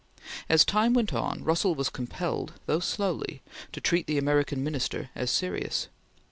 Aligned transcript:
As 0.49 0.65
time 0.65 0.95
went 0.95 1.13
on, 1.13 1.43
Russell 1.43 1.75
was 1.75 1.91
compelled, 1.91 2.53
though 2.65 2.79
slowly, 2.79 3.43
to 3.71 3.79
treat 3.79 4.07
the 4.07 4.17
American 4.17 4.63
Minister 4.63 5.11
as 5.15 5.29
serious. 5.29 5.89